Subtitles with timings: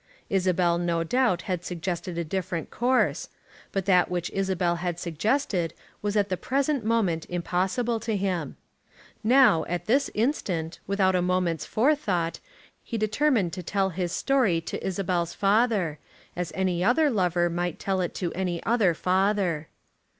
[0.31, 3.29] Isabel no doubt had suggested a different course.
[3.71, 8.57] But that which Isabel had suggested was at the present moment impossible to him.
[9.23, 12.39] Now, at this instant, without a moment's forethought,
[12.83, 15.99] he determined to tell his story to Isabel's father,
[16.35, 19.67] as any other lover might tell it to any other father.